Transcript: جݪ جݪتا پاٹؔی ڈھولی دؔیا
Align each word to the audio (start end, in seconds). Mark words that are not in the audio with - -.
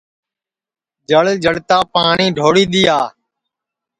جݪ 1.09 1.27
جݪتا 1.43 1.77
پاٹؔی 1.93 2.25
ڈھولی 2.35 2.65
دؔیا 2.71 2.99